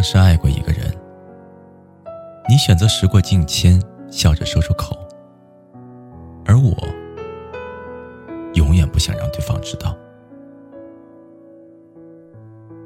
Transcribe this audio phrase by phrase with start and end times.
[0.00, 0.90] 我们同样是爱过一个人，
[2.48, 3.78] 你选择时过境迁，
[4.10, 4.96] 笑着说出口，
[6.46, 6.74] 而我
[8.54, 9.94] 永远不想让对方知道。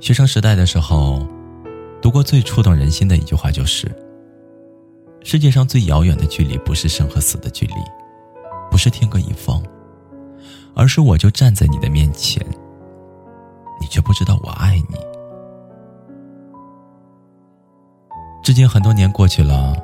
[0.00, 1.24] 学生时代的时候，
[2.02, 3.88] 读过最触动人心的一句话就是
[5.22, 7.74] ：“世界上最遥远的距离，不是生和死的距离，
[8.68, 9.62] 不是天各一方，
[10.74, 12.44] 而是我就站在你的面前，
[13.80, 14.96] 你却不知道我爱你。”
[18.46, 19.74] 至今很多年过去了，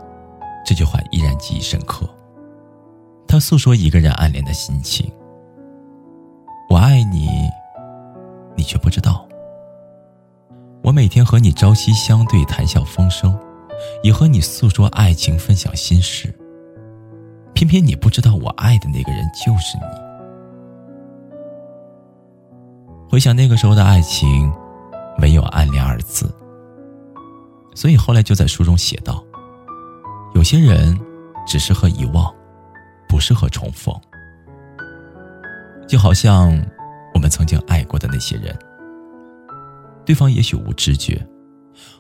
[0.65, 2.09] 这句话依然记忆深刻。
[3.27, 5.13] 他诉说一个人暗恋的心情。
[6.71, 7.51] 我爱你，
[8.55, 9.27] 你却不知道。
[10.81, 13.37] 我每天和你朝夕相对，谈笑风生，
[14.05, 16.33] 也和你诉说爱情，分享心事。
[17.55, 19.83] 偏偏你不知道，我爱的那个人就是你。
[23.11, 24.53] 回想那个时候的爱情，
[25.19, 26.33] 没有暗恋二字。
[27.75, 29.25] 所以后来就在书中写道
[30.35, 30.99] ：“有些人
[31.47, 32.33] 只适合遗忘，
[33.09, 33.95] 不适合重逢。
[35.89, 36.51] 就好像
[37.15, 38.57] 我们曾经爱过的那些人，
[40.05, 41.27] 对方也许无知觉，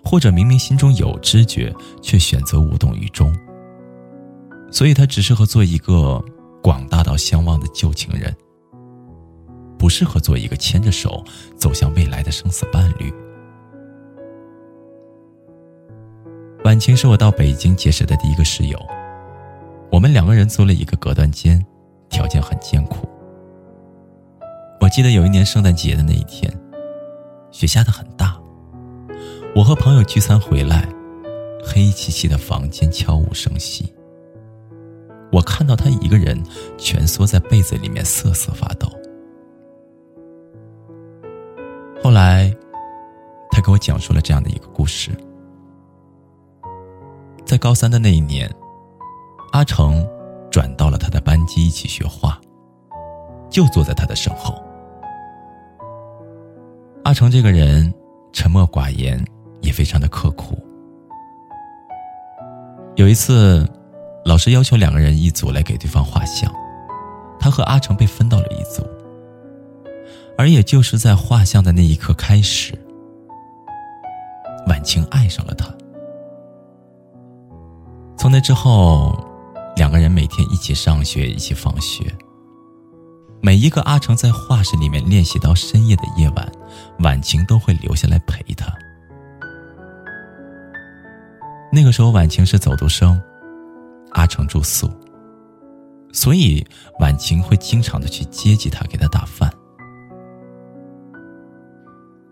[0.04, 3.34] 或者明明心中有知觉，却选择无动于衷。
[4.70, 6.22] 所以他只适合做一个
[6.62, 8.34] 广大到相望的旧情人，
[9.78, 11.24] 不适合做一个牵着手
[11.56, 13.12] 走向未来的生死伴侣。”
[16.72, 18.80] 婉晴是我到北京结识的第一个室友，
[19.90, 21.62] 我们两个人租了一个隔断间，
[22.08, 23.06] 条件很艰苦。
[24.80, 26.50] 我记得有一年圣诞节的那一天，
[27.50, 28.40] 雪下的很大，
[29.54, 30.88] 我和朋友聚餐回来，
[31.62, 33.92] 黑漆漆的房间悄无声息。
[35.30, 36.42] 我看到他一个人
[36.78, 38.88] 蜷缩在被子里面瑟瑟发抖。
[42.02, 42.50] 后来，
[43.50, 45.10] 他给我讲述了这样的一个故事。
[47.52, 48.50] 在高三的那一年，
[49.52, 50.08] 阿成
[50.50, 52.40] 转到了他的班级一起学画，
[53.50, 54.54] 就坐在他的身后。
[57.04, 57.92] 阿成这个人
[58.32, 59.22] 沉默寡言，
[59.60, 60.56] 也非常的刻苦。
[62.96, 63.68] 有一次，
[64.24, 66.50] 老师要求两个人一组来给对方画像，
[67.38, 68.82] 他和阿成被分到了一组。
[70.38, 72.72] 而也就是在画像的那一刻开始，
[74.68, 75.66] 婉晴爱上了他。
[78.22, 79.18] 从那之后，
[79.74, 82.04] 两个人每天一起上学，一起放学。
[83.40, 86.52] 每一个阿成在画室里面练习到深夜的夜晚，
[87.00, 88.72] 婉晴都会留下来陪他。
[91.72, 93.20] 那个时候，婉晴是走读生，
[94.12, 94.88] 阿成住宿，
[96.12, 96.64] 所以
[97.00, 99.52] 婉晴会经常的去接济他，给他打饭。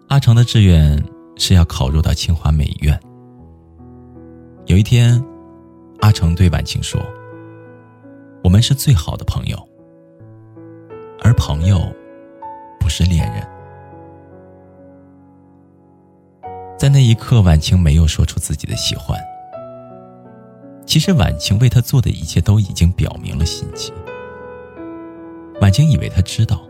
[0.07, 1.05] 阿成的志愿
[1.37, 2.97] 是要考入到清华美院。
[4.67, 5.21] 有一天。
[6.01, 7.01] 阿成对婉晴说
[8.43, 9.59] ：“我们是最好的朋友，
[11.23, 11.81] 而朋友
[12.79, 13.43] 不是恋人。”
[16.79, 19.19] 在那一刻，婉晴没有说出自己的喜欢。
[20.87, 23.93] 其实，婉晴为他做的一切都已经表明了心迹。
[25.61, 26.63] 婉晴以为他知道，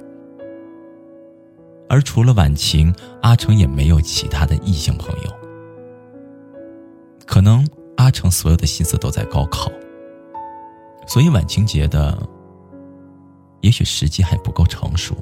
[1.89, 2.93] 而除了婉晴，
[3.23, 5.31] 阿成也没有其他的异性朋友。
[7.25, 7.65] 可能。
[8.01, 9.71] 阿成所有的心思都在高考，
[11.07, 12.19] 所以婉晴觉得，
[13.61, 15.15] 也许时机还不够成熟。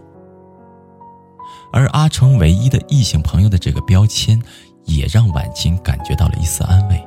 [1.73, 4.41] 而阿成唯一的异性朋友的这个标签，
[4.85, 7.05] 也让婉晴感觉到了一丝安慰。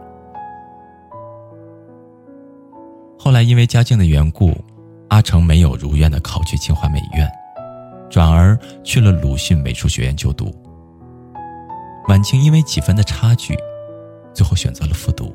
[3.18, 4.54] 后来因为家境的缘故，
[5.08, 7.32] 阿成没有如愿的考去清华美院，
[8.10, 10.54] 转而去了鲁迅美术学院就读。
[12.10, 13.58] 婉晴因为几分的差距，
[14.34, 15.34] 最后选择了复读。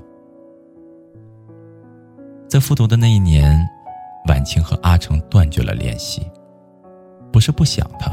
[2.48, 3.68] 在复读的那一年，
[4.28, 6.30] 婉晴和阿成断绝了联系。
[7.32, 8.10] 不是不想他，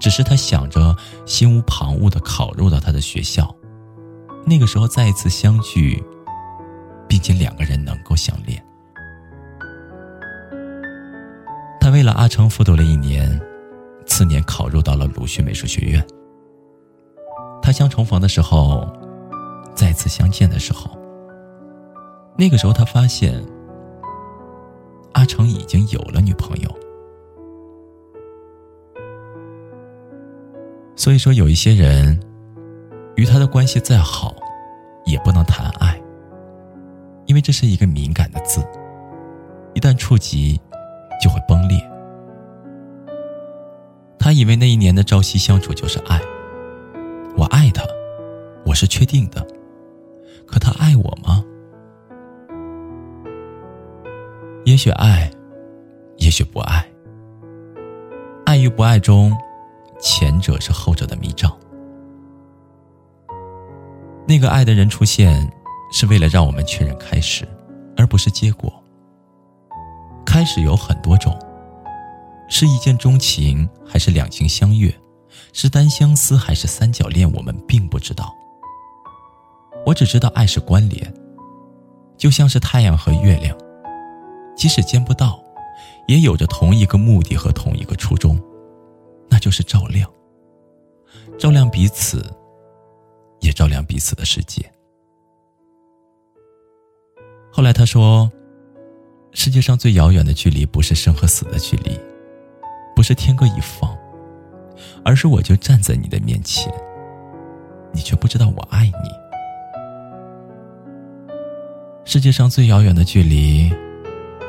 [0.00, 3.54] 只是他想着心无旁骛的考入到他的学校，
[4.46, 6.02] 那个时候再一次相聚，
[7.06, 8.64] 并且两个人能够相恋。
[11.80, 13.38] 他为了阿成复读了一年，
[14.06, 16.02] 次年考入到了鲁迅美术学院。
[17.60, 18.90] 他相重逢的时候，
[19.74, 20.97] 再次相见的时候，
[22.40, 23.44] 那个时候他发现
[25.14, 26.70] 阿成已经有了女朋友。
[30.94, 32.18] 所以说，有一些人
[33.16, 34.36] 与他的关系再好，
[35.04, 36.00] 也不能谈爱，
[37.26, 38.64] 因为这是一个敏感的字，
[39.74, 40.60] 一旦触及，
[41.20, 41.76] 就会崩裂。
[44.16, 46.20] 他以为那一年的朝夕相处就是爱。
[47.36, 47.82] 我爱他，
[48.64, 49.44] 我是确定的。
[50.46, 51.44] 可他爱我吗？
[54.68, 55.30] 也许爱，
[56.18, 56.86] 也许不爱。
[58.44, 59.34] 爱与不爱中，
[59.98, 61.50] 前者是后者的迷障。
[64.26, 65.50] 那个爱的人出现，
[65.90, 67.48] 是为了让我们确认开始，
[67.96, 68.70] 而不是结果。
[70.26, 71.34] 开始有很多种，
[72.50, 74.94] 是一见钟情，还是两情相悦？
[75.54, 77.32] 是单相思还是三角恋？
[77.32, 78.36] 我们并不知道。
[79.86, 81.14] 我只知道爱是关联，
[82.18, 83.56] 就像是太阳和月亮，
[84.58, 85.42] 即使见不到，
[86.08, 88.38] 也有着同一个目的和同一个初衷，
[89.30, 90.10] 那就是照亮，
[91.38, 92.22] 照亮彼此，
[93.40, 94.68] 也照亮彼此的世界。
[97.52, 98.30] 后来他说
[99.32, 101.98] ：“世界上最遥远的距离，不是生和死的距离，
[102.96, 103.96] 不是天各一方。”
[105.04, 106.72] 而是我就站在你的面前，
[107.92, 109.08] 你却不知道我爱你。
[112.04, 113.72] 世界上最遥远的距离，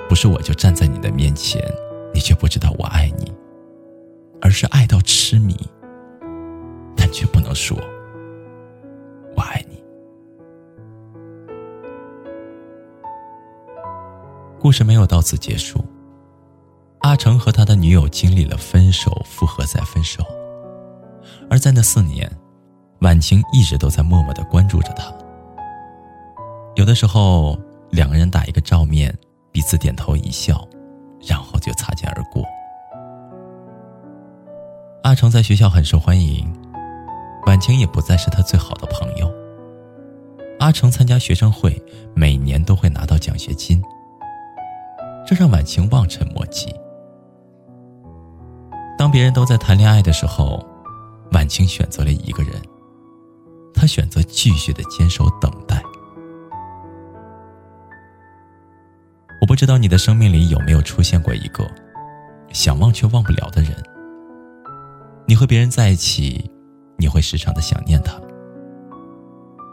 [0.10, 1.64] 不是我就站在你的面前，
[2.12, 3.32] 你却不知道我爱你，
[4.42, 5.56] 而是爱到痴迷，
[6.98, 7.78] 但却不能说
[9.38, 9.80] “我爱你”。
[14.60, 15.86] 故事没有到此结束。
[17.02, 20.24] 阿成和他的女友经历了分手、复合再分手，
[21.52, 22.28] 而在那四年，
[23.02, 25.14] 婉晴一直都在默默的关注着他。
[26.76, 27.58] 有的时候，
[27.92, 29.16] 两个人打一个照面，
[29.60, 30.66] 彼此点头一笑，
[31.28, 32.46] 然后就擦肩而过。
[35.04, 36.50] 阿成在学校很受欢迎，
[37.46, 39.30] 婉晴也不再是他最好的朋友。
[40.62, 41.78] 阿成参加学生会，
[42.16, 43.84] 每年都会拿到奖学金，
[45.28, 46.74] 这让婉晴望尘莫及。
[48.98, 50.66] 当别人都在谈恋爱的时候，
[51.34, 52.54] 婉清选择了一个人。
[53.74, 55.49] 她选择继续的坚守等
[59.42, 61.70] 我不知道你的生命里有没有出现过一个
[62.52, 63.72] 想忘却忘不了的人。
[65.26, 66.50] 你和别人在一起，
[66.98, 68.20] 你会时常的想念他。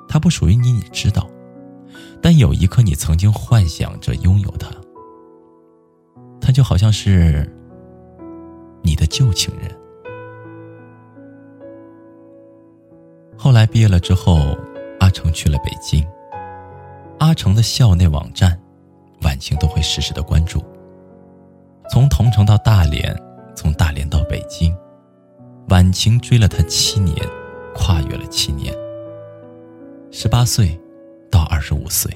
[0.09, 1.29] 他不属于你，你知道，
[2.23, 4.71] 但有一刻你曾经幻想着拥有他。
[6.41, 7.51] 他就好像是。
[8.83, 9.69] 你的旧情人。
[13.37, 14.57] 后来毕业了之后，
[15.01, 16.07] 阿成去了北京。
[17.19, 18.57] 阿成的校内网站，
[19.37, 20.65] 晚晴都会时时的关注。
[21.91, 23.15] 从桐城到大连，
[23.55, 24.75] 从大连到北京，
[25.69, 27.15] 晚晴追了他七年，
[27.75, 28.75] 跨越了七年。
[30.11, 30.81] 十八岁
[31.31, 32.11] 到二十五岁，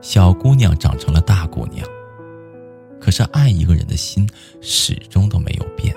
[0.00, 1.84] 小姑娘长成了大姑娘。
[3.00, 4.24] 可是爱一个人的心
[4.60, 5.92] 始终都没有变。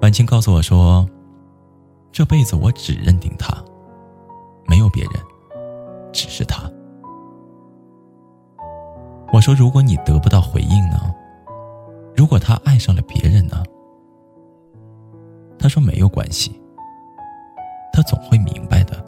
[0.00, 1.06] 婉清告诉我说
[2.10, 3.54] ：“这辈子我只认定他，
[4.66, 5.12] 没有别人，
[6.10, 6.62] 只是他。”
[9.40, 11.00] 我说：“如果你得不到回应呢？
[12.14, 13.62] 如果他爱上了别人呢？”
[15.58, 16.60] 他说：“没有关系，
[17.90, 19.02] 他总会明白的。”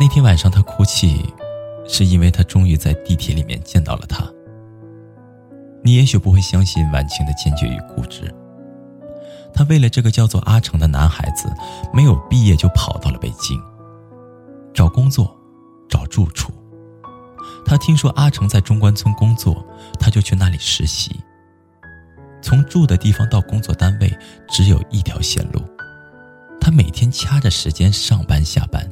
[0.00, 1.22] 那天晚上，他哭泣。
[1.86, 4.24] 是因为他终于在地铁里面见到了他。
[5.82, 8.32] 你也许不会相信婉晴的坚决与固执。
[9.52, 11.52] 他为了这个叫做阿成的男孩子，
[11.92, 13.60] 没有毕业就跑到了北京，
[14.72, 15.36] 找工作，
[15.88, 16.52] 找住处。
[17.70, 19.64] 他听说阿成在中关村工作，
[19.96, 21.20] 他就去那里实习。
[22.42, 24.12] 从住的地方到工作单位
[24.48, 25.62] 只有一条线路，
[26.60, 28.84] 他每天掐着时间上班下班。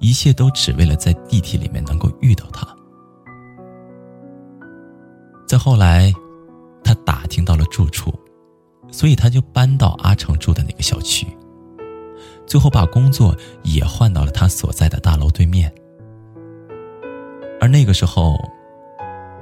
[0.00, 2.66] 一切都只为了在地铁里面能够遇到他。
[5.46, 6.12] 再后来，
[6.82, 8.12] 他打听到了住处，
[8.90, 11.28] 所以他就搬到阿成住的那个小区。
[12.44, 15.72] 最后把工作也换到了他所在的大楼对面。
[17.70, 18.36] 那个时候，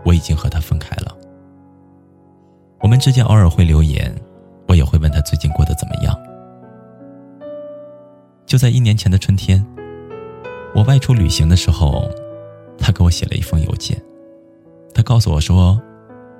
[0.04, 1.16] 我已经和他分开了。
[2.80, 4.14] 我们之间偶尔会留言，
[4.68, 6.14] 我也会问他最近过得怎么样。
[8.46, 9.64] 就在一年前的春天。
[10.74, 12.06] 我外出旅行的时候，
[12.78, 14.00] 他给我写了一封邮件，
[14.94, 15.80] 他告诉我说，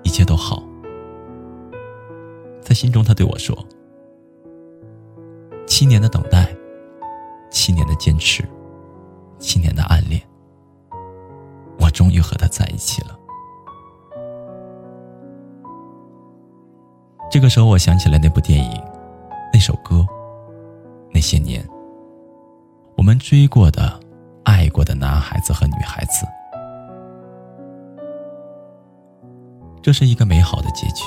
[0.02, 0.62] 一切都好。
[2.61, 3.57] 在心中，他对我说
[5.66, 6.54] ：“七年的等待，
[7.50, 8.45] 七年的坚持，
[9.38, 10.21] 七年的暗恋，
[11.99, 13.19] 终于和他在一起了。”
[17.28, 18.81] 这个时候，我想起了那部电影，
[19.52, 20.07] 那首歌，
[21.12, 21.67] 那些年，
[22.97, 23.99] 我们追过的、
[24.45, 26.25] 爱过的男孩子和女孩子。
[29.83, 31.02] 这是一个美好的结局。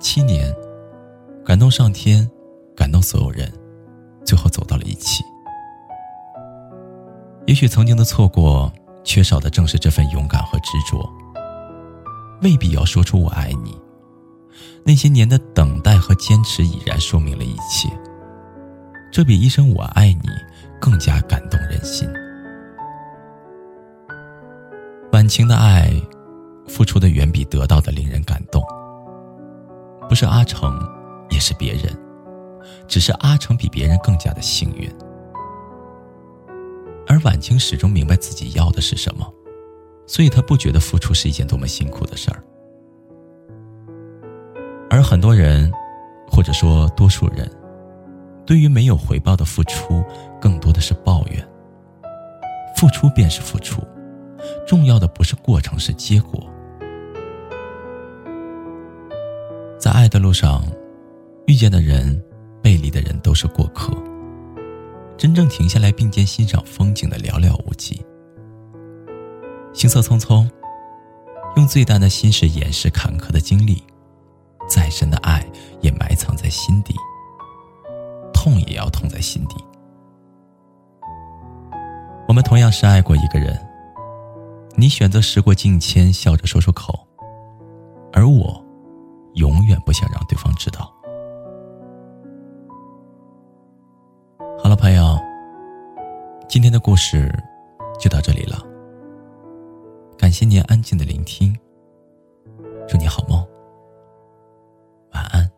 [0.00, 0.52] 七年，
[1.44, 2.28] 感动上天，
[2.74, 3.48] 感动所有人，
[4.24, 5.22] 最后走到了一起。
[7.46, 8.72] 也许曾经的错过，
[9.04, 11.08] 缺少的正是这份勇敢和执着。
[12.42, 13.78] 未必要说出“我爱你”，
[14.84, 17.88] 那些年的等待和坚持已然说明了一切。
[19.12, 20.28] 这比一声“我爱你”
[20.80, 22.08] 更加感动人心。
[25.12, 25.90] 晚晴的爱。
[26.68, 28.62] 付出的远比得到的令人感动。
[30.08, 30.78] 不是阿成，
[31.28, 31.92] 也是别人，
[32.86, 34.88] 只是阿成比别人更加的幸运。
[37.10, 39.26] 而婉清始终明白自己要的是什么，
[40.06, 42.40] 所以她不觉得付出是一件多么辛苦的事儿。
[44.88, 45.72] 而很多人，
[46.30, 47.50] 或者说多数人，
[48.46, 50.04] 对于没有回报的付出，
[50.40, 51.44] 更多的是抱怨。
[52.76, 53.82] 付出便是付出，
[54.64, 56.48] 重要的不是过程，是结果。
[59.80, 60.62] 在爱的路上，
[61.48, 62.22] 遇见的人、
[62.62, 63.92] 背离的人都是过客。
[65.20, 68.02] 真正停下来并肩欣赏风景的寥寥无几。
[69.74, 70.48] 行色匆匆，
[71.56, 73.84] 用最淡的心事掩饰坎坷的经历，
[74.66, 75.46] 再深的爱
[75.82, 76.94] 也埋藏在心底，
[78.32, 79.62] 痛也要痛在心底。
[82.26, 83.60] 我们同样是爱过一个人，
[84.74, 86.98] 你选择时过境迁，笑着说出口，
[88.10, 88.64] 而我。
[89.34, 90.92] 永远不想让对方知道。
[94.58, 95.09] 好了，朋友，
[96.50, 97.32] 今天的故事
[97.96, 98.60] 就到这里了。
[100.18, 101.56] 感谢您安静的聆听，
[102.88, 103.38] 祝你好梦。
[105.12, 105.48] 晚安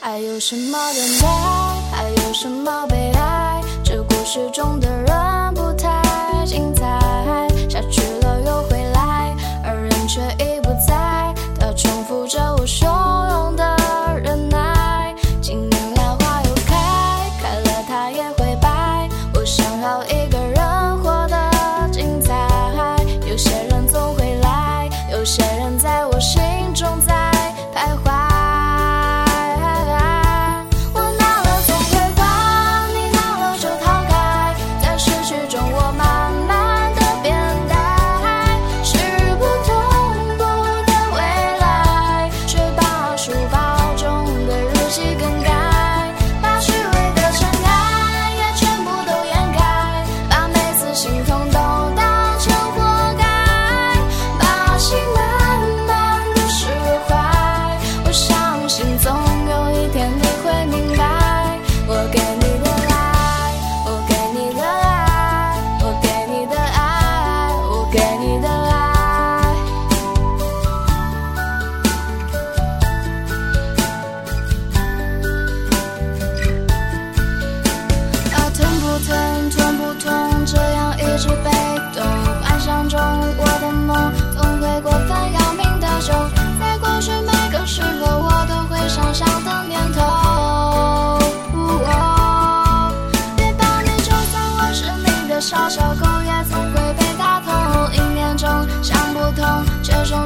[0.00, 1.57] 还有什么等待？
[2.40, 3.60] 什么悲哀？
[3.82, 4.97] 这故事中的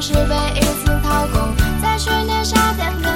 [0.03, 3.12] 是被一次掏空，在去年夏天。